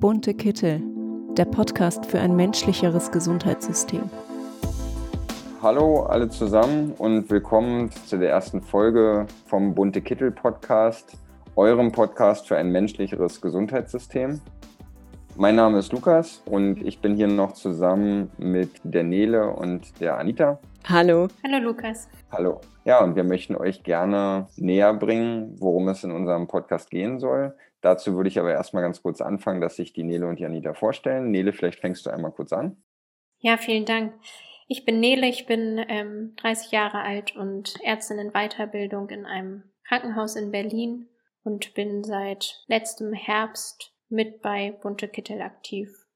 [0.00, 0.80] Bunte Kittel,
[1.36, 4.00] der Podcast für ein menschlicheres Gesundheitssystem.
[5.60, 11.18] Hallo alle zusammen und willkommen zu der ersten Folge vom Bunte Kittel Podcast,
[11.54, 14.40] eurem Podcast für ein menschlicheres Gesundheitssystem.
[15.36, 20.16] Mein Name ist Lukas und ich bin hier noch zusammen mit der Nele und der
[20.16, 20.58] Anita.
[20.88, 21.28] Hallo.
[21.44, 22.08] Hallo Lukas.
[22.32, 22.62] Hallo.
[22.86, 27.54] Ja, und wir möchten euch gerne näher bringen, worum es in unserem Podcast gehen soll.
[27.80, 30.74] Dazu würde ich aber erstmal ganz kurz anfangen, dass sich die Nele und die Anita
[30.74, 31.30] vorstellen.
[31.30, 32.82] Nele, vielleicht fängst du einmal kurz an.
[33.38, 34.12] Ja, vielen Dank.
[34.68, 39.64] Ich bin Nele, ich bin ähm, 30 Jahre alt und Ärztin in Weiterbildung in einem
[39.88, 41.08] Krankenhaus in Berlin
[41.42, 46.06] und bin seit letztem Herbst mit bei Bunte Kittel aktiv.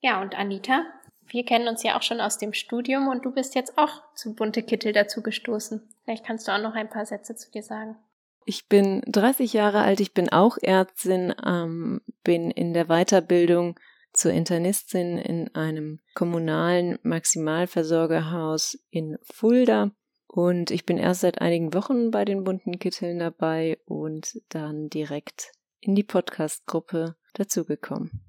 [0.00, 0.84] Ja, und Anita,
[1.26, 4.34] wir kennen uns ja auch schon aus dem Studium und du bist jetzt auch zu
[4.34, 5.88] Bunte Kittel dazu gestoßen.
[6.04, 7.96] Vielleicht kannst du auch noch ein paar Sätze zu dir sagen.
[8.44, 13.78] Ich bin 30 Jahre alt, ich bin auch Ärztin, ähm, bin in der Weiterbildung
[14.12, 19.92] zur Internistin in einem kommunalen Maximalversorgerhaus in Fulda
[20.26, 25.52] und ich bin erst seit einigen Wochen bei den bunten Kitteln dabei und dann direkt
[25.80, 28.22] in die Podcast-Gruppe dazugekommen.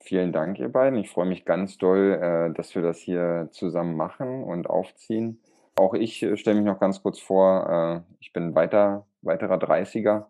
[0.00, 0.98] Vielen Dank, ihr beiden.
[0.98, 5.42] Ich freue mich ganz doll, äh, dass wir das hier zusammen machen und aufziehen.
[5.78, 8.04] Auch ich äh, stelle mich noch ganz kurz vor.
[8.08, 10.24] Äh, ich bin weiter, weiterer 30er.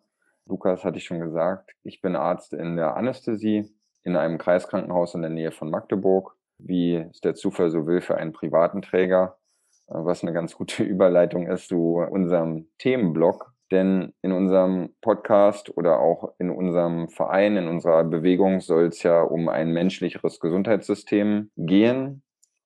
[0.44, 1.70] Lukas hatte ich schon gesagt.
[1.82, 6.36] Ich bin Arzt in der Anästhesie in einem Kreiskrankenhaus in der Nähe von Magdeburg.
[6.58, 9.38] Wie es der Zufall so will für einen privaten Träger,
[9.86, 16.34] was eine ganz gute Überleitung ist zu unserem Themenblock, denn in unserem Podcast oder auch
[16.38, 22.22] in unserem Verein, in unserer Bewegung soll es ja um ein menschlicheres Gesundheitssystem gehen.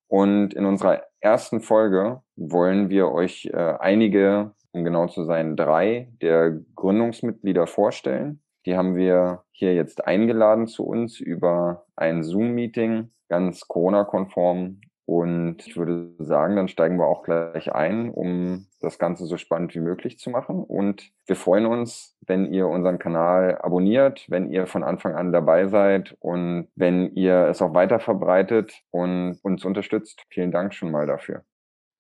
[0.09, 6.09] Und in unserer ersten Folge wollen wir euch äh, einige, um genau zu sein, drei
[6.21, 8.43] der Gründungsmitglieder vorstellen.
[8.67, 14.81] Die haben wir hier jetzt eingeladen zu uns über ein Zoom-Meeting, ganz Corona-konform
[15.13, 19.75] und ich würde sagen, dann steigen wir auch gleich ein, um das Ganze so spannend
[19.75, 20.65] wie möglich zu machen.
[20.65, 25.67] Und wir freuen uns, wenn ihr unseren Kanal abonniert, wenn ihr von Anfang an dabei
[25.67, 30.23] seid und wenn ihr es auch weiter verbreitet und uns unterstützt.
[30.31, 31.45] Vielen Dank schon mal dafür.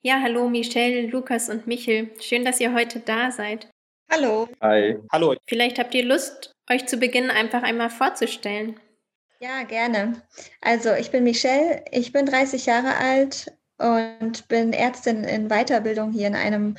[0.00, 2.08] Ja, hallo Michelle, Lukas und Michel.
[2.18, 3.68] Schön, dass ihr heute da seid.
[4.10, 4.48] Hallo.
[4.62, 4.96] Hi.
[5.12, 5.34] Hallo.
[5.46, 8.80] Vielleicht habt ihr Lust, euch zu Beginn einfach einmal vorzustellen.
[9.42, 10.22] Ja, gerne.
[10.60, 16.28] Also ich bin Michelle, ich bin 30 Jahre alt und bin Ärztin in Weiterbildung hier
[16.28, 16.76] in einem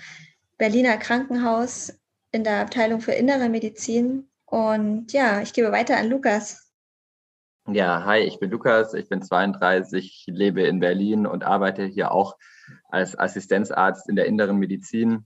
[0.58, 2.00] Berliner Krankenhaus
[2.32, 4.30] in der Abteilung für innere Medizin.
[4.46, 6.72] Und ja, ich gebe weiter an Lukas.
[7.68, 12.38] Ja, hi, ich bin Lukas, ich bin 32, lebe in Berlin und arbeite hier auch
[12.88, 15.26] als Assistenzarzt in der inneren Medizin.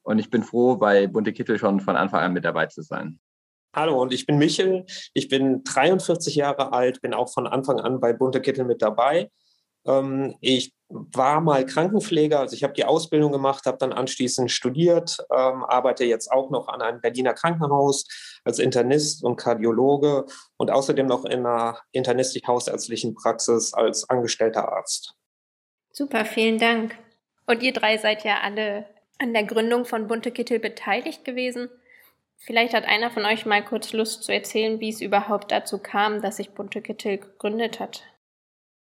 [0.00, 3.20] Und ich bin froh, bei Bunte Kittel schon von Anfang an mit dabei zu sein.
[3.74, 4.86] Hallo und ich bin Michel.
[5.14, 9.30] Ich bin 43 Jahre alt, bin auch von Anfang an bei Bunte Kittel mit dabei.
[9.86, 15.18] Ähm, ich war mal Krankenpfleger, also ich habe die Ausbildung gemacht, habe dann anschließend studiert,
[15.30, 18.06] ähm, arbeite jetzt auch noch an einem Berliner Krankenhaus
[18.44, 20.24] als Internist und Kardiologe
[20.56, 25.14] und außerdem noch in einer internistisch-hausärztlichen Praxis als angestellter Arzt.
[25.92, 26.96] Super, vielen Dank.
[27.46, 28.86] Und ihr drei seid ja alle
[29.18, 31.68] an der Gründung von Bunte Kittel beteiligt gewesen.
[32.38, 36.22] Vielleicht hat einer von euch mal kurz Lust zu erzählen, wie es überhaupt dazu kam,
[36.22, 38.04] dass sich Bunte Kittel gegründet hat.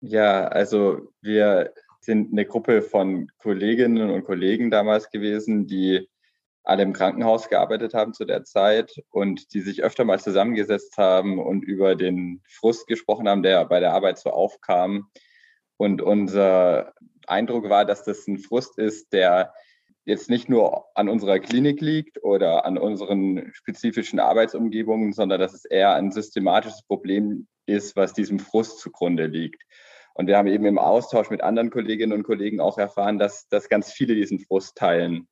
[0.02, 6.08] Ja, also wir sind eine Gruppe von Kolleginnen und Kollegen damals gewesen, die
[6.64, 11.40] alle im Krankenhaus gearbeitet haben zu der Zeit und die sich öfter mal zusammengesetzt haben
[11.40, 15.10] und über den Frust gesprochen haben, der bei der Arbeit so aufkam.
[15.78, 16.94] Und unser
[17.28, 19.54] Eindruck war, dass das ein Frust ist, der
[20.06, 25.66] jetzt nicht nur an unserer Klinik liegt oder an unseren spezifischen Arbeitsumgebungen, sondern dass es
[25.66, 29.64] eher ein systematisches Problem ist, was diesem Frust zugrunde liegt.
[30.14, 33.68] Und wir haben eben im Austausch mit anderen Kolleginnen und Kollegen auch erfahren, dass, dass
[33.68, 35.28] ganz viele diesen Frust teilen.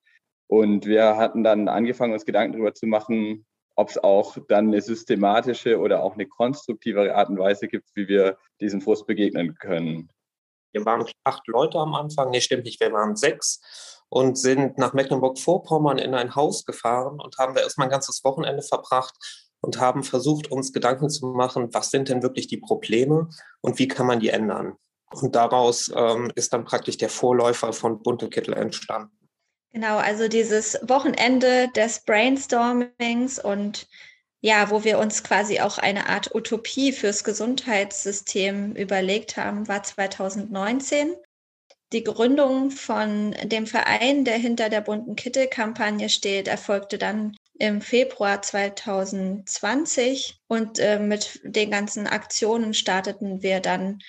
[0.47, 3.45] Und wir hatten dann angefangen, uns Gedanken darüber zu machen,
[3.75, 8.07] ob es auch dann eine systematische oder auch eine konstruktivere Art und Weise gibt, wie
[8.07, 10.09] wir diesem Frust begegnen können.
[10.73, 13.61] Wir waren acht Leute am Anfang, nee, stimmt nicht, wir waren sechs
[14.09, 18.61] und sind nach Mecklenburg-Vorpommern in ein Haus gefahren und haben da erstmal ein ganzes Wochenende
[18.61, 19.15] verbracht
[19.61, 23.29] und haben versucht, uns Gedanken zu machen, was sind denn wirklich die Probleme
[23.61, 24.75] und wie kann man die ändern.
[25.11, 29.17] Und daraus ähm, ist dann praktisch der Vorläufer von Bunte Kittel entstanden.
[29.71, 33.87] Genau, also dieses Wochenende des Brainstormings und
[34.45, 41.15] ja, wo wir uns quasi auch eine Art Utopie fürs Gesundheitssystem überlegt haben, war 2019.
[41.93, 48.41] Die Gründung von dem Verein, der hinter der bunten Kittel-Kampagne steht, erfolgte dann im Februar
[48.41, 53.99] 2020 und äh, mit den ganzen Aktionen starteten wir dann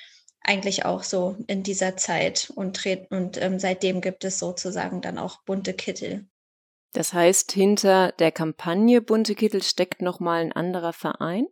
[0.40, 5.16] eigentlich auch so in dieser Zeit und treten und ähm, seitdem gibt es sozusagen dann
[5.16, 6.26] auch bunte Kittel.
[6.94, 11.48] Das heißt, hinter der Kampagne Bunte Kittel steckt nochmal ein anderer Verein?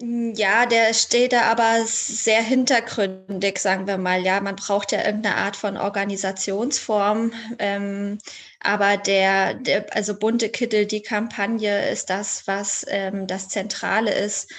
[0.00, 4.22] Hm, ja, der steht da aber sehr hintergründig, sagen wir mal.
[4.22, 7.32] Ja, man braucht ja irgendeine Art von Organisationsform.
[7.58, 8.18] Ähm,
[8.60, 14.52] aber der, der, also bunte Kittel, die Kampagne ist das, was ähm, das Zentrale ist.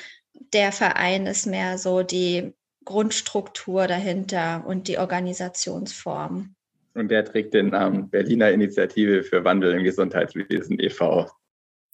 [0.54, 2.54] Der Verein ist mehr so die
[2.84, 6.56] Grundstruktur dahinter und die Organisationsform.
[6.94, 11.28] Und der trägt den Namen Berliner Initiative für Wandel im Gesundheitswesen e.V.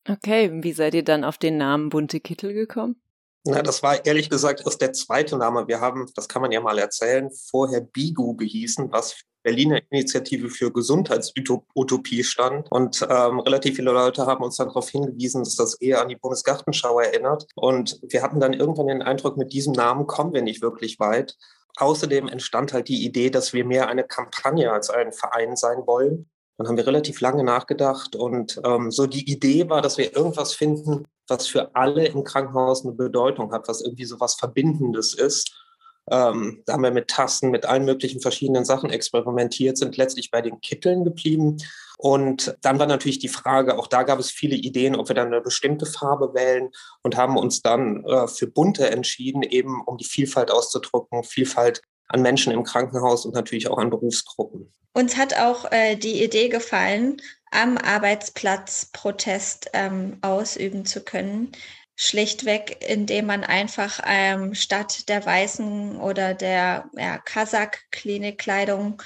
[0.07, 3.01] Okay, wie seid ihr dann auf den Namen Bunte Kittel gekommen?
[3.45, 5.67] Na, das war ehrlich gesagt erst der zweite Name.
[5.67, 10.71] Wir haben, das kann man ja mal erzählen, vorher BIGU gehießen, was Berliner Initiative für
[10.71, 12.69] Gesundheitsutopie stand.
[12.71, 16.17] Und ähm, relativ viele Leute haben uns dann darauf hingewiesen, dass das eher an die
[16.17, 17.47] Bundesgartenschau erinnert.
[17.55, 21.37] Und wir hatten dann irgendwann den Eindruck, mit diesem Namen kommen wir nicht wirklich weit.
[21.79, 26.29] Außerdem entstand halt die Idee, dass wir mehr eine Kampagne als ein Verein sein wollen.
[26.57, 30.53] Dann haben wir relativ lange nachgedacht und ähm, so die Idee war, dass wir irgendwas
[30.53, 35.53] finden, was für alle im Krankenhaus eine Bedeutung hat, was irgendwie so was Verbindendes ist.
[36.11, 40.41] Ähm, da haben wir mit Tassen, mit allen möglichen verschiedenen Sachen experimentiert, sind letztlich bei
[40.41, 41.57] den Kitteln geblieben.
[41.97, 45.27] Und dann war natürlich die Frage, auch da gab es viele Ideen, ob wir dann
[45.27, 46.69] eine bestimmte Farbe wählen
[47.03, 52.21] und haben uns dann äh, für bunte entschieden, eben um die Vielfalt auszudrücken, Vielfalt an
[52.21, 54.71] Menschen im Krankenhaus und natürlich auch an Berufsgruppen.
[54.93, 57.21] Uns hat auch äh, die Idee gefallen,
[57.51, 61.51] am Arbeitsplatz Protest ähm, ausüben zu können.
[62.01, 69.01] Schlichtweg, indem man einfach ähm, statt der weißen oder der ja, Kasach-Klinikkleidung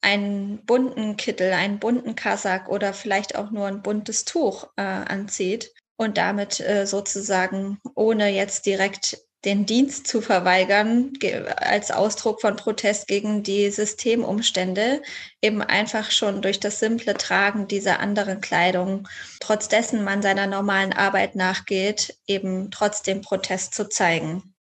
[0.00, 5.74] einen bunten Kittel, einen bunten Kasak oder vielleicht auch nur ein buntes Tuch äh, anzieht
[5.96, 11.12] und damit äh, sozusagen ohne jetzt direkt den Dienst zu verweigern
[11.56, 15.02] als Ausdruck von Protest gegen die Systemumstände,
[15.40, 19.08] eben einfach schon durch das simple Tragen dieser anderen Kleidung,
[19.40, 24.54] trotz dessen man seiner normalen Arbeit nachgeht, eben trotzdem Protest zu zeigen.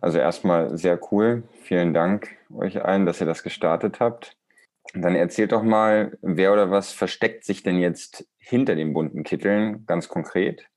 [0.00, 1.44] Also erstmal sehr cool.
[1.62, 4.36] Vielen Dank euch allen, dass ihr das gestartet habt.
[4.94, 9.86] Dann erzählt doch mal, wer oder was versteckt sich denn jetzt hinter den bunten Kitteln
[9.86, 10.68] ganz konkret?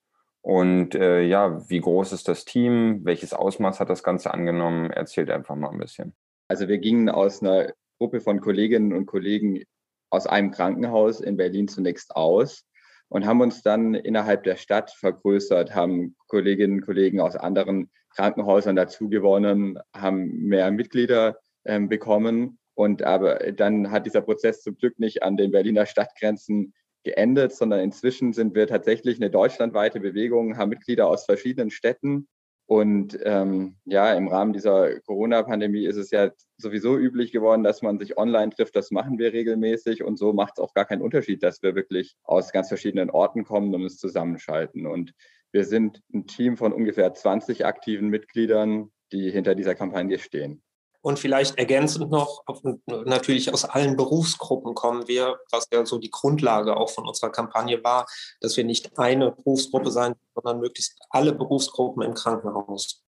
[0.45, 3.03] Und äh, ja, wie groß ist das Team?
[3.03, 4.91] Welches Ausmaß hat das Ganze angenommen?
[4.91, 6.13] Erzählt einfach mal ein bisschen.
[6.47, 9.63] Also wir gingen aus einer Gruppe von Kolleginnen und Kollegen
[10.11, 12.63] aus einem Krankenhaus in Berlin zunächst aus
[13.09, 18.75] und haben uns dann innerhalb der Stadt vergrößert, haben Kolleginnen und Kollegen aus anderen Krankenhäusern
[18.75, 22.59] dazugewonnen, haben mehr Mitglieder äh, bekommen.
[22.75, 26.75] Und aber dann hat dieser Prozess zum Glück nicht an den Berliner Stadtgrenzen
[27.05, 32.27] geendet, sondern inzwischen sind wir tatsächlich eine deutschlandweite Bewegung, haben Mitglieder aus verschiedenen Städten.
[32.67, 37.99] Und ähm, ja, im Rahmen dieser Corona-Pandemie ist es ja sowieso üblich geworden, dass man
[37.99, 38.75] sich online trifft.
[38.75, 40.03] Das machen wir regelmäßig.
[40.03, 43.43] Und so macht es auch gar keinen Unterschied, dass wir wirklich aus ganz verschiedenen Orten
[43.43, 44.87] kommen und uns zusammenschalten.
[44.87, 45.13] Und
[45.51, 50.63] wir sind ein Team von ungefähr 20 aktiven Mitgliedern, die hinter dieser Kampagne stehen.
[51.05, 52.43] Und vielleicht ergänzend noch,
[52.87, 57.83] natürlich aus allen Berufsgruppen kommen wir, was ja so die Grundlage auch von unserer Kampagne
[57.83, 58.07] war,
[58.41, 63.03] dass wir nicht eine Berufsgruppe sein, sondern möglichst alle Berufsgruppen im Krankenhaus.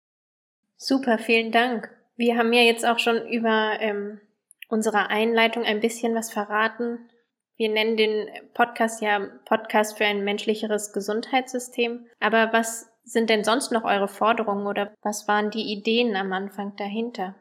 [0.75, 1.89] Super, vielen Dank.
[2.17, 4.19] Wir haben ja jetzt auch schon über ähm,
[4.67, 7.09] unsere Einleitung ein bisschen was verraten.
[7.55, 12.07] Wir nennen den Podcast ja Podcast für ein menschlicheres Gesundheitssystem.
[12.19, 16.75] Aber was sind denn sonst noch eure Forderungen oder was waren die Ideen am Anfang
[16.75, 17.35] dahinter?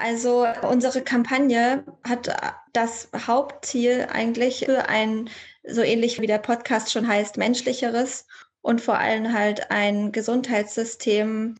[0.00, 2.34] Also unsere Kampagne hat
[2.72, 5.28] das Hauptziel eigentlich für ein,
[5.62, 8.26] so ähnlich wie der Podcast schon heißt, menschlicheres
[8.62, 11.58] und vor allem halt ein Gesundheitssystem,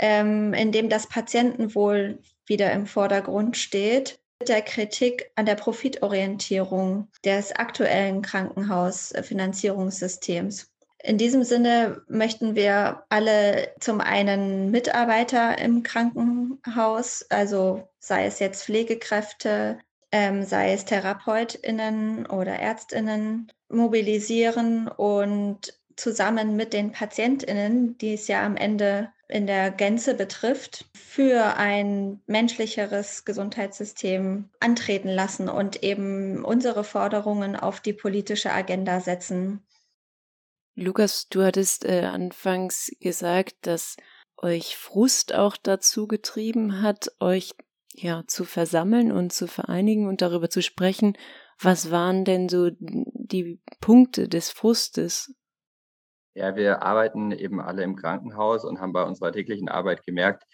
[0.00, 4.18] ähm, in dem das Patientenwohl wieder im Vordergrund steht.
[4.40, 10.72] Mit der Kritik an der Profitorientierung des aktuellen Krankenhausfinanzierungssystems.
[11.02, 18.64] In diesem Sinne möchten wir alle zum einen Mitarbeiter im Krankenhaus, also sei es jetzt
[18.64, 19.78] Pflegekräfte,
[20.10, 28.44] ähm, sei es Therapeutinnen oder Ärztinnen, mobilisieren und zusammen mit den Patientinnen, die es ja
[28.44, 36.84] am Ende in der Gänze betrifft, für ein menschlicheres Gesundheitssystem antreten lassen und eben unsere
[36.84, 39.62] Forderungen auf die politische Agenda setzen.
[40.76, 43.96] Lukas, du hattest äh, anfangs gesagt, dass
[44.36, 47.52] euch Frust auch dazu getrieben hat, euch
[47.94, 51.16] ja zu versammeln und zu vereinigen und darüber zu sprechen.
[51.58, 55.34] Was waren denn so die Punkte des Frustes?
[56.34, 60.44] Ja, wir arbeiten eben alle im Krankenhaus und haben bei unserer täglichen Arbeit gemerkt,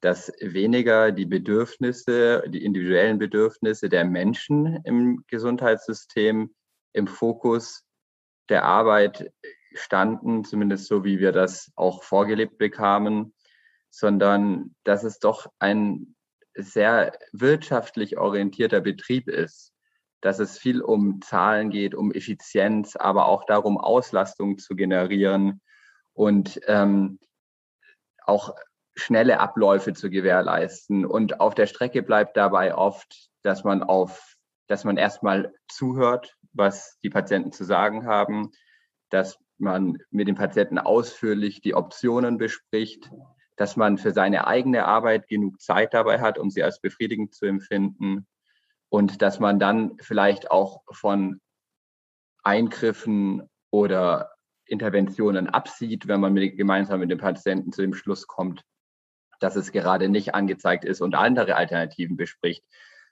[0.00, 6.54] dass weniger die Bedürfnisse, die individuellen Bedürfnisse der Menschen im Gesundheitssystem
[6.92, 7.82] im Fokus
[8.48, 9.32] der Arbeit
[9.74, 13.34] standen, zumindest so wie wir das auch vorgelebt bekamen,
[13.90, 16.16] sondern dass es doch ein
[16.54, 19.74] sehr wirtschaftlich orientierter Betrieb ist
[20.24, 25.60] dass es viel um Zahlen geht, um Effizienz, aber auch darum, Auslastung zu generieren
[26.14, 27.18] und ähm,
[28.24, 28.54] auch
[28.96, 31.04] schnelle Abläufe zu gewährleisten.
[31.04, 36.98] Und auf der Strecke bleibt dabei oft, dass man auf, dass man erstmal zuhört, was
[37.02, 38.50] die Patienten zu sagen haben,
[39.10, 43.10] dass man mit den Patienten ausführlich die Optionen bespricht,
[43.56, 47.46] dass man für seine eigene Arbeit genug Zeit dabei hat, um sie als befriedigend zu
[47.46, 48.26] empfinden
[48.88, 51.40] und dass man dann vielleicht auch von
[52.42, 54.34] Eingriffen oder
[54.66, 58.62] Interventionen absieht, wenn man mit, gemeinsam mit dem Patienten zu dem Schluss kommt,
[59.40, 62.64] dass es gerade nicht angezeigt ist und andere Alternativen bespricht.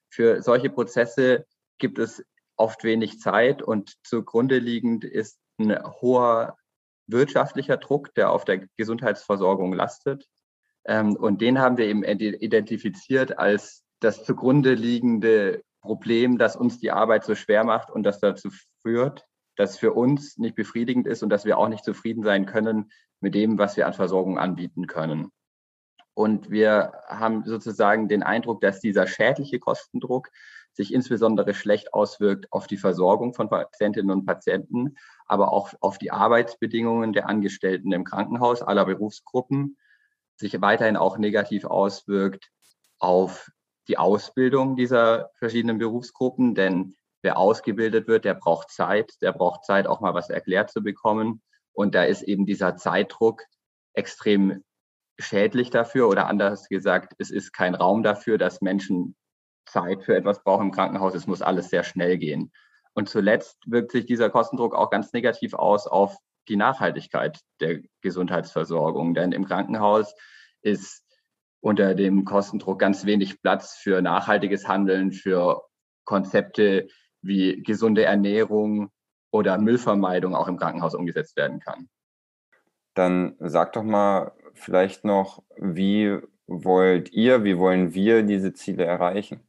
[0.09, 1.47] Für solche Prozesse
[1.79, 2.25] gibt es
[2.57, 6.57] oft wenig Zeit und zugrunde liegend ist ein hoher
[7.07, 10.29] wirtschaftlicher Druck, der auf der Gesundheitsversorgung lastet.
[10.85, 16.91] Ähm, und den haben wir eben identifiziert als das zugrunde liegende Problem, das uns die
[16.91, 18.51] Arbeit so schwer macht und das dazu
[18.83, 19.25] führt,
[19.57, 22.91] dass für uns nicht befriedigend ist und dass wir auch nicht zufrieden sein können
[23.21, 25.31] mit dem, was wir an Versorgung anbieten können.
[26.15, 30.29] Und wir haben sozusagen den Eindruck, dass dieser schädliche Kostendruck
[30.73, 36.11] sich insbesondere schlecht auswirkt auf die Versorgung von Patientinnen und Patienten, aber auch auf die
[36.11, 39.77] Arbeitsbedingungen der Angestellten im Krankenhaus aller Berufsgruppen,
[40.37, 42.51] sich weiterhin auch negativ auswirkt
[42.99, 43.51] auf
[43.89, 49.87] die Ausbildung dieser verschiedenen Berufsgruppen, denn wer ausgebildet wird, der braucht Zeit, der braucht Zeit,
[49.87, 51.43] auch mal was erklärt zu bekommen.
[51.73, 53.43] Und da ist eben dieser Zeitdruck
[53.95, 54.63] extrem
[55.19, 56.09] schädlich dafür.
[56.09, 59.17] Oder anders gesagt, es ist kein Raum dafür, dass Menschen
[59.73, 61.15] Zeit für etwas brauchen im Krankenhaus.
[61.15, 62.53] Es muss alles sehr schnell gehen.
[62.95, 66.17] Und zuletzt wirkt sich dieser Kostendruck auch ganz negativ aus auf
[66.49, 69.15] die Nachhaltigkeit der Gesundheitsversorgung.
[69.15, 70.15] Denn im Krankenhaus
[70.61, 71.03] ist
[71.61, 75.63] unter dem Kostendruck ganz wenig Platz für nachhaltiges Handeln, für
[76.05, 76.89] Konzepte
[77.23, 78.91] wie gesunde Ernährung
[79.31, 81.89] oder Müllvermeidung auch im Krankenhaus umgesetzt werden kann.
[82.95, 89.41] Dann sag doch mal vielleicht noch, wie wollt ihr, wie wollen wir diese Ziele erreichen?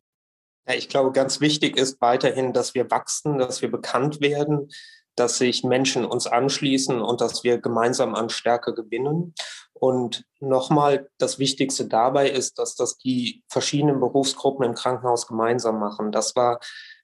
[0.67, 4.70] Ja, ich glaube, ganz wichtig ist weiterhin, dass wir wachsen, dass wir bekannt werden,
[5.15, 9.34] dass sich Menschen uns anschließen und dass wir gemeinsam an Stärke gewinnen.
[9.74, 16.12] Und nochmal, das Wichtigste dabei ist, dass das die verschiedenen Berufsgruppen im Krankenhaus gemeinsam machen.
[16.12, 16.60] Das war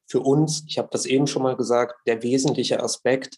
[0.08, 3.38] für uns, ich habe das eben schon mal gesagt, der wesentliche Aspekt,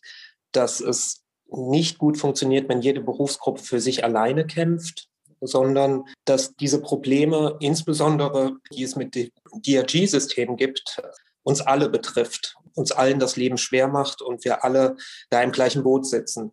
[0.52, 5.10] dass es nicht gut funktioniert, wenn jede Berufsgruppe für sich alleine kämpft,
[5.42, 11.02] sondern dass diese Probleme, insbesondere die es mit dem DRG-System gibt,
[11.44, 14.96] uns alle betrifft, uns allen das Leben schwer macht und wir alle
[15.30, 16.52] da im gleichen Boot sitzen.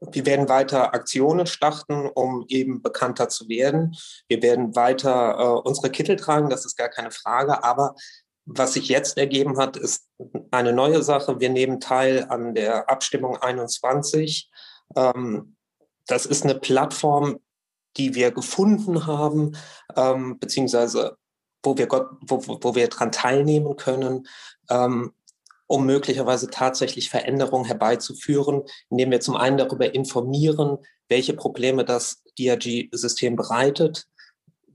[0.00, 3.94] Wir werden weiter Aktionen starten, um eben bekannter zu werden.
[4.28, 7.62] Wir werden weiter äh, unsere Kittel tragen, das ist gar keine Frage.
[7.62, 7.94] Aber
[8.46, 10.08] was sich jetzt ergeben hat, ist
[10.50, 11.40] eine neue Sache.
[11.40, 14.50] Wir nehmen teil an der Abstimmung 21.
[14.96, 15.56] Ähm,
[16.06, 17.38] das ist eine Plattform,
[17.96, 19.56] die wir gefunden haben,
[19.96, 21.16] ähm, beziehungsweise
[21.62, 24.26] wo wir, Gott, wo, wo wir dran teilnehmen können,
[24.70, 25.12] ähm,
[25.66, 33.36] um möglicherweise tatsächlich Veränderungen herbeizuführen, indem wir zum einen darüber informieren, welche Probleme das DRG-System
[33.36, 34.06] bereitet,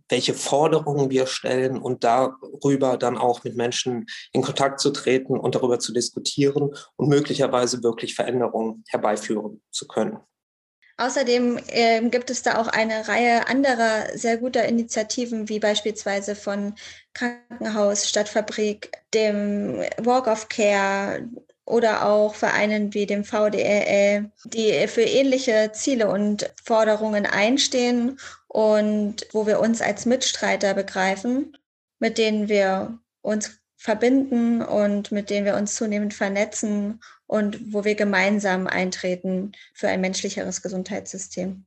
[0.10, 5.54] welche Forderungen wir stellen und darüber dann auch mit Menschen in Kontakt zu treten und
[5.54, 10.20] darüber zu diskutieren und möglicherweise wirklich Veränderungen herbeiführen zu können.
[11.00, 16.76] Außerdem äh, gibt es da auch eine Reihe anderer sehr guter Initiativen, wie beispielsweise von
[17.14, 21.26] Krankenhaus, Stadtfabrik, dem Walk of Care
[21.64, 29.48] oder auch Vereinen wie dem VDRL, die für ähnliche Ziele und Forderungen einstehen und wo
[29.48, 31.56] wir uns als Mitstreiter begreifen,
[32.00, 37.96] mit denen wir uns verbinden und mit denen wir uns zunehmend vernetzen und wo wir
[37.96, 41.66] gemeinsam eintreten für ein menschlicheres Gesundheitssystem.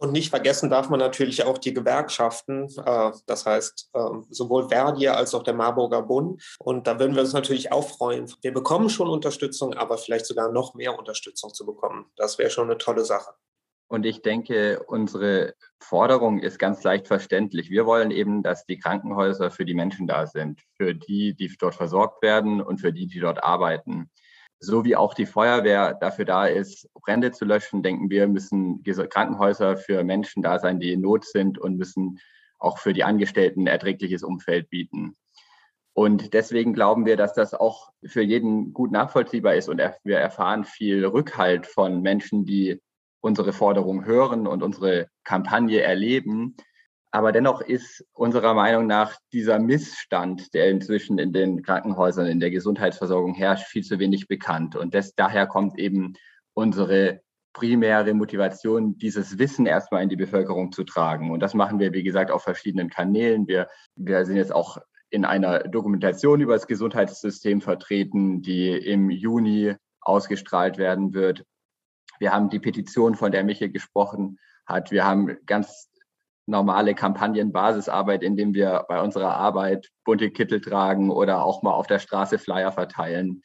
[0.00, 5.08] Und nicht vergessen darf man natürlich auch die Gewerkschaften, äh, das heißt ähm, sowohl Verdi
[5.08, 6.42] als auch der Marburger Bund.
[6.58, 8.32] Und da würden wir uns natürlich auch freuen.
[8.40, 12.06] Wir bekommen schon Unterstützung, aber vielleicht sogar noch mehr Unterstützung zu bekommen.
[12.16, 13.32] Das wäre schon eine tolle Sache.
[13.88, 17.70] Und ich denke, unsere Forderung ist ganz leicht verständlich.
[17.70, 21.74] Wir wollen eben, dass die Krankenhäuser für die Menschen da sind, für die, die dort
[21.74, 24.10] versorgt werden und für die, die dort arbeiten.
[24.60, 29.78] So wie auch die Feuerwehr dafür da ist, Brände zu löschen, denken wir, müssen Krankenhäuser
[29.78, 32.18] für Menschen da sein, die in Not sind und müssen
[32.58, 35.16] auch für die Angestellten ein erträgliches Umfeld bieten.
[35.94, 39.68] Und deswegen glauben wir, dass das auch für jeden gut nachvollziehbar ist.
[39.68, 42.80] Und wir erfahren viel Rückhalt von Menschen, die
[43.20, 46.56] unsere Forderung hören und unsere Kampagne erleben.
[47.10, 52.50] Aber dennoch ist unserer Meinung nach dieser Missstand, der inzwischen in den Krankenhäusern, in der
[52.50, 54.76] Gesundheitsversorgung herrscht, viel zu wenig bekannt.
[54.76, 56.14] Und das, daher kommt eben
[56.52, 57.22] unsere
[57.54, 61.30] primäre Motivation, dieses Wissen erstmal in die Bevölkerung zu tragen.
[61.30, 63.48] Und das machen wir, wie gesagt, auf verschiedenen Kanälen.
[63.48, 64.78] Wir, wir sind jetzt auch
[65.10, 71.44] in einer Dokumentation über das Gesundheitssystem vertreten, die im Juni ausgestrahlt werden wird.
[72.18, 74.90] Wir haben die Petition, von der Michael gesprochen hat.
[74.90, 75.88] Wir haben ganz
[76.46, 81.98] normale Kampagnenbasisarbeit, indem wir bei unserer Arbeit bunte Kittel tragen oder auch mal auf der
[81.98, 83.42] Straße Flyer verteilen.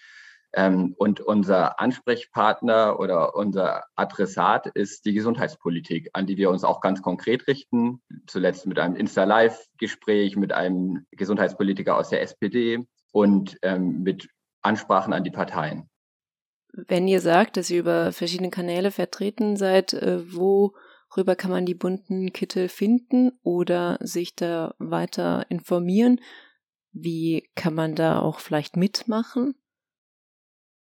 [0.55, 6.79] Ähm, und unser Ansprechpartner oder unser Adressat ist die Gesundheitspolitik, an die wir uns auch
[6.79, 8.01] ganz konkret richten.
[8.27, 14.29] Zuletzt mit einem Insta-Live-Gespräch mit einem Gesundheitspolitiker aus der SPD und ähm, mit
[14.61, 15.89] Ansprachen an die Parteien.
[16.75, 21.75] Wenn ihr sagt, dass ihr über verschiedene Kanäle vertreten seid, äh, worüber kann man die
[21.75, 26.19] bunten Kittel finden oder sich da weiter informieren?
[26.91, 29.55] Wie kann man da auch vielleicht mitmachen?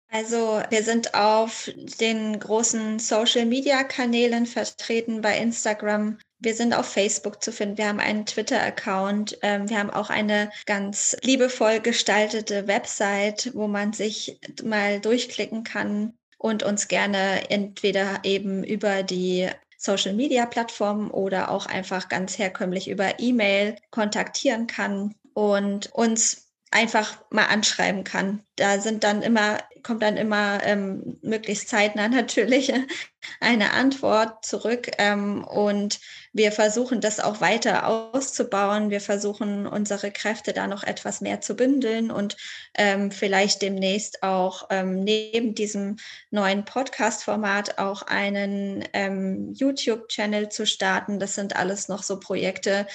[0.09, 6.17] Also wir sind auf den großen Social-Media-Kanälen vertreten bei Instagram.
[6.39, 7.77] Wir sind auf Facebook zu finden.
[7.77, 9.39] Wir haben einen Twitter-Account.
[9.41, 16.13] Ähm, wir haben auch eine ganz liebevoll gestaltete Website, wo man sich mal durchklicken kann
[16.37, 22.89] und uns gerne entweder eben über die Social Media Plattformen oder auch einfach ganz herkömmlich
[22.89, 28.43] über E-Mail kontaktieren kann und uns einfach mal anschreiben kann.
[28.57, 32.73] Da sind dann immer, kommt dann immer ähm, möglichst zeitnah natürlich
[33.39, 34.91] eine Antwort zurück.
[34.97, 35.99] Ähm, und
[36.33, 38.89] wir versuchen das auch weiter auszubauen.
[38.89, 42.35] Wir versuchen unsere Kräfte da noch etwas mehr zu bündeln und
[42.77, 45.95] ähm, vielleicht demnächst auch ähm, neben diesem
[46.31, 51.19] neuen Podcast-Format auch einen ähm, YouTube-Channel zu starten.
[51.19, 52.87] Das sind alles noch so Projekte,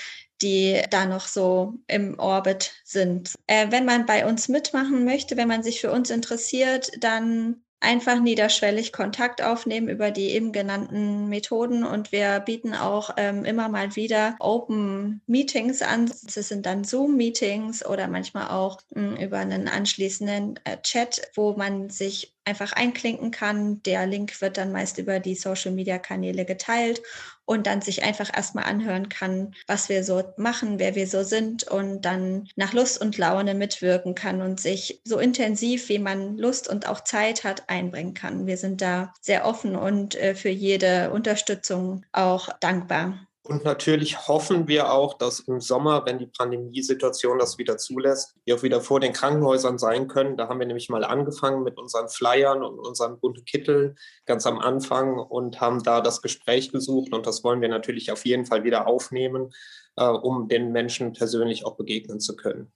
[0.42, 3.34] die da noch so im Orbit sind.
[3.46, 8.20] Äh, wenn man bei uns mitmachen möchte, wenn man sich für uns interessiert, dann einfach
[8.20, 13.96] niederschwellig Kontakt aufnehmen über die eben genannten Methoden und wir bieten auch ähm, immer mal
[13.96, 16.06] wieder Open Meetings an.
[16.06, 21.54] Das sind dann Zoom-Meetings oder manchmal auch mh, hm, über einen anschließenden äh, Chat, wo
[21.54, 23.82] man sich einfach einklinken kann.
[23.82, 27.02] Der Link wird dann meist über die Social-Media-Kanäle geteilt
[27.44, 31.64] und dann sich einfach erstmal anhören kann, was wir so machen, wer wir so sind
[31.64, 36.68] und dann nach Lust und Laune mitwirken kann und sich so intensiv, wie man Lust
[36.68, 38.46] und auch Zeit hat, einbringen kann.
[38.46, 43.26] Wir sind da sehr offen und äh, für jede Unterstützung auch dankbar.
[43.44, 48.54] Und natürlich hoffen wir auch, dass im Sommer, wenn die Pandemiesituation das wieder zulässt, wir
[48.54, 50.36] auch wieder vor den Krankenhäusern sein können.
[50.36, 54.60] Da haben wir nämlich mal angefangen mit unseren Flyern und unseren bunten Kitteln ganz am
[54.60, 57.12] Anfang und haben da das Gespräch gesucht.
[57.12, 59.50] Und das wollen wir natürlich auf jeden Fall wieder aufnehmen,
[59.96, 62.72] äh, um den Menschen persönlich auch begegnen zu können.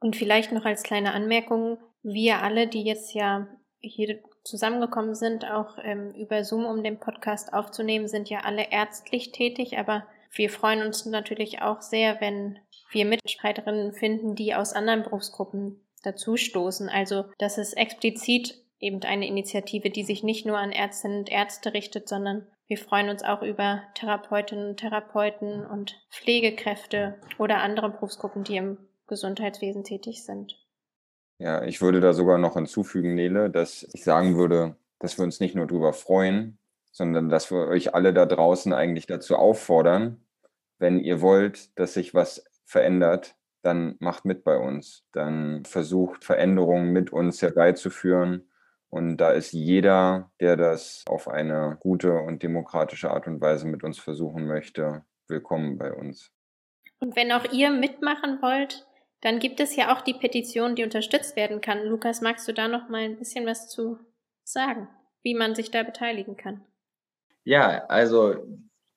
[0.00, 5.78] Und vielleicht noch als kleine Anmerkung, wir alle, die jetzt ja hier zusammengekommen sind, auch
[5.82, 10.82] ähm, über Zoom, um den Podcast aufzunehmen, sind ja alle ärztlich tätig, aber wir freuen
[10.82, 12.58] uns natürlich auch sehr, wenn
[12.90, 16.88] wir Mitstreiterinnen finden, die aus anderen Berufsgruppen dazustoßen.
[16.88, 21.74] Also, das ist explizit eben eine Initiative, die sich nicht nur an Ärztinnen und Ärzte
[21.74, 28.44] richtet, sondern wir freuen uns auch über Therapeutinnen und Therapeuten und Pflegekräfte oder andere Berufsgruppen,
[28.44, 30.56] die im Gesundheitswesen tätig sind.
[31.40, 35.40] Ja, ich würde da sogar noch hinzufügen, Nele, dass ich sagen würde, dass wir uns
[35.40, 36.58] nicht nur darüber freuen,
[36.92, 40.20] sondern dass wir euch alle da draußen eigentlich dazu auffordern,
[40.78, 45.06] wenn ihr wollt, dass sich was verändert, dann macht mit bei uns.
[45.12, 48.50] Dann versucht Veränderungen mit uns herbeizuführen.
[48.90, 53.82] Und da ist jeder, der das auf eine gute und demokratische Art und Weise mit
[53.82, 56.32] uns versuchen möchte, willkommen bei uns.
[56.98, 58.86] Und wenn auch ihr mitmachen wollt,
[59.20, 61.84] dann gibt es ja auch die Petition, die unterstützt werden kann.
[61.84, 63.98] Lukas, magst du da noch mal ein bisschen was zu
[64.44, 64.88] sagen,
[65.22, 66.64] wie man sich da beteiligen kann?
[67.44, 68.36] Ja, also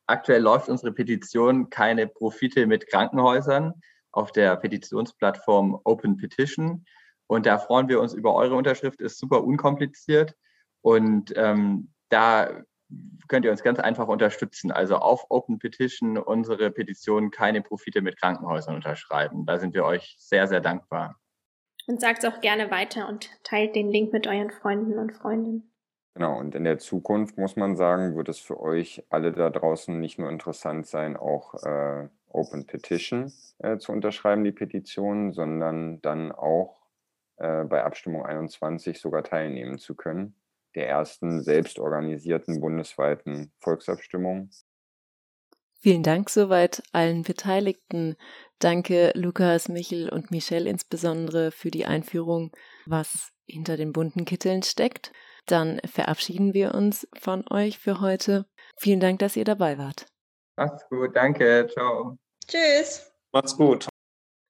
[0.08, 3.74] aktuell läuft unsere Petition keine Profite mit Krankenhäusern
[4.12, 6.86] auf der Petitionsplattform Open Petition.
[7.28, 10.36] Und da freuen wir uns über eure Unterschrift, ist super unkompliziert.
[10.82, 12.64] Und ähm, da
[13.28, 14.72] könnt ihr uns ganz einfach unterstützen.
[14.72, 19.46] Also auf Open Petition unsere Petition keine Profite mit Krankenhäusern unterschreiben.
[19.46, 21.20] Da sind wir euch sehr, sehr dankbar.
[21.88, 25.70] Und sagt es auch gerne weiter und teilt den Link mit euren Freunden und Freundinnen.
[26.16, 30.00] Genau, und in der Zukunft muss man sagen, wird es für euch alle da draußen
[30.00, 36.32] nicht nur interessant sein, auch äh, Open Petition äh, zu unterschreiben, die Petition, sondern dann
[36.32, 36.84] auch
[37.38, 40.36] äh, bei Abstimmung 21 sogar teilnehmen zu können,
[40.76, 44.50] der ersten selbstorganisierten bundesweiten Volksabstimmung.
[45.82, 48.16] Vielen Dank soweit allen Beteiligten.
[48.60, 52.52] Danke Lukas, Michel und Michelle insbesondere für die Einführung,
[52.86, 55.12] was hinter den bunten Kitteln steckt.
[55.46, 58.46] Dann verabschieden wir uns von euch für heute.
[58.78, 60.06] Vielen Dank, dass ihr dabei wart.
[60.56, 62.18] Macht's gut, danke, ciao.
[62.48, 63.12] Tschüss.
[63.34, 63.88] Macht's gut.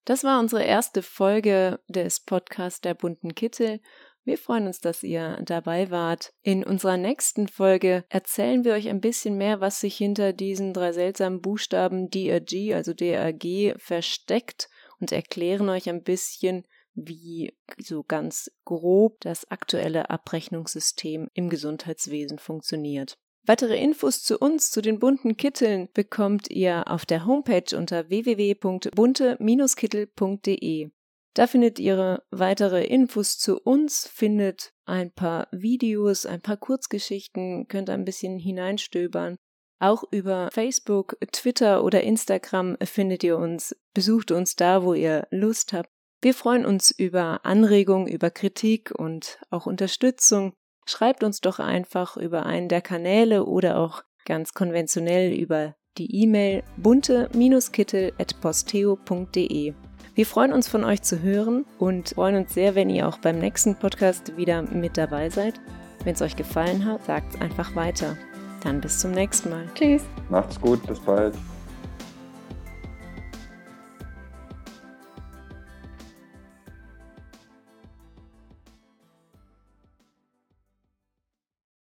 [0.05, 3.79] Das war unsere erste Folge des Podcasts der bunten Kittel.
[4.25, 6.31] Wir freuen uns, dass ihr dabei wart.
[6.41, 10.93] In unserer nächsten Folge erzählen wir euch ein bisschen mehr, was sich hinter diesen drei
[10.93, 19.19] seltsamen Buchstaben DRG, also DRG, versteckt und erklären euch ein bisschen, wie so ganz grob
[19.21, 23.17] das aktuelle Abrechnungssystem im Gesundheitswesen funktioniert.
[23.45, 30.91] Weitere Infos zu uns, zu den bunten Kitteln, bekommt ihr auf der Homepage unter www.bunte-kittel.de.
[31.34, 37.89] Da findet ihr weitere Infos zu uns, findet ein paar Videos, ein paar Kurzgeschichten, könnt
[37.89, 39.38] ein bisschen hineinstöbern.
[39.80, 43.76] Auch über Facebook, Twitter oder Instagram findet ihr uns.
[43.93, 45.89] Besucht uns da, wo ihr Lust habt.
[46.22, 50.54] Wir freuen uns über Anregungen, über Kritik und auch Unterstützung.
[50.86, 56.63] Schreibt uns doch einfach über einen der Kanäle oder auch ganz konventionell über die E-Mail
[56.78, 59.74] bunte-kittel.posteo.de.
[60.15, 63.39] Wir freuen uns von euch zu hören und freuen uns sehr, wenn ihr auch beim
[63.39, 65.60] nächsten Podcast wieder mit dabei seid.
[66.04, 68.15] Wenn es euch gefallen hat, sagt einfach weiter.
[68.63, 69.65] Dann bis zum nächsten Mal.
[69.73, 70.04] Tschüss.
[70.30, 71.34] Macht's gut, bis bald.